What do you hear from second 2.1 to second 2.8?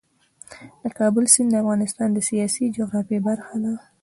د سیاسي